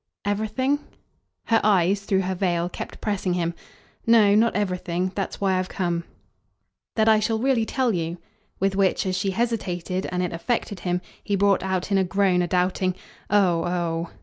"Everything?" 0.25 0.79
Her 1.45 1.61
eyes, 1.63 2.01
through 2.05 2.21
her 2.21 2.33
veil, 2.33 2.69
kept 2.69 3.01
pressing 3.01 3.35
him. 3.35 3.53
"No 4.07 4.33
not 4.33 4.55
everything. 4.55 5.11
That's 5.13 5.39
why 5.39 5.59
I've 5.59 5.69
come." 5.69 6.05
"That 6.95 7.07
I 7.07 7.19
shall 7.19 7.37
really 7.37 7.67
tell 7.67 7.93
you?" 7.93 8.17
With 8.59 8.75
which, 8.75 9.05
as 9.05 9.15
she 9.15 9.29
hesitated 9.29 10.07
and 10.11 10.23
it 10.23 10.33
affected 10.33 10.79
him, 10.79 11.01
he 11.23 11.35
brought 11.35 11.61
out 11.61 11.91
in 11.91 11.99
a 11.99 12.03
groan 12.03 12.41
a 12.41 12.47
doubting 12.47 12.95
"Oh, 13.29 13.63
oh!" 13.63 14.09